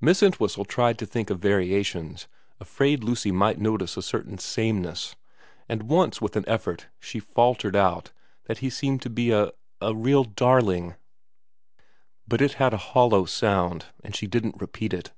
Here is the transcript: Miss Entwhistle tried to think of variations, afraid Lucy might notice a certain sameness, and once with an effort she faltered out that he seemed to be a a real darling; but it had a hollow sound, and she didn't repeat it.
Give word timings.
Miss 0.00 0.22
Entwhistle 0.22 0.64
tried 0.64 0.98
to 0.98 1.04
think 1.04 1.28
of 1.28 1.40
variations, 1.40 2.26
afraid 2.58 3.04
Lucy 3.04 3.30
might 3.30 3.58
notice 3.60 3.98
a 3.98 4.02
certain 4.02 4.38
sameness, 4.38 5.14
and 5.68 5.82
once 5.90 6.22
with 6.22 6.36
an 6.36 6.44
effort 6.48 6.86
she 7.00 7.20
faltered 7.20 7.76
out 7.76 8.10
that 8.46 8.60
he 8.60 8.70
seemed 8.70 9.02
to 9.02 9.10
be 9.10 9.30
a 9.30 9.52
a 9.82 9.94
real 9.94 10.24
darling; 10.24 10.94
but 12.26 12.40
it 12.40 12.54
had 12.54 12.72
a 12.72 12.78
hollow 12.78 13.26
sound, 13.26 13.84
and 14.02 14.16
she 14.16 14.26
didn't 14.26 14.58
repeat 14.58 14.94
it. 14.94 15.12